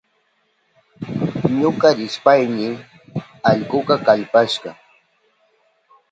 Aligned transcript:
Ñuka 1.59 1.87
rishpayni 1.97 2.67
allkuka 3.49 3.93
kallpashka. 4.05 4.69